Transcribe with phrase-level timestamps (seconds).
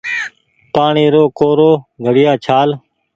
[0.73, 1.71] پآڻيٚ رو ڪورو
[2.05, 2.69] گھڙيآ ڇآل